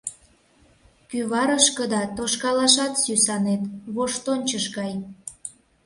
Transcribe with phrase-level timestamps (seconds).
[1.09, 3.63] Кӱварышкыда тошкалашат сӱсанет,
[3.95, 4.93] воштончыш гай.